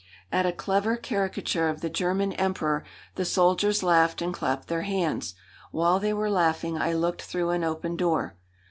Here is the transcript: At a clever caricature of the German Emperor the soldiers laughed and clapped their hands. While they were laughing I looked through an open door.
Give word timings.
At 0.31 0.47
a 0.47 0.51
clever 0.51 0.97
caricature 0.97 1.69
of 1.69 1.81
the 1.81 1.89
German 1.91 2.33
Emperor 2.33 2.83
the 3.13 3.23
soldiers 3.23 3.83
laughed 3.83 4.19
and 4.19 4.33
clapped 4.33 4.67
their 4.67 4.81
hands. 4.81 5.35
While 5.69 5.99
they 5.99 6.11
were 6.11 6.31
laughing 6.31 6.75
I 6.75 6.91
looked 6.93 7.21
through 7.21 7.51
an 7.51 7.63
open 7.63 7.97
door. 7.97 8.35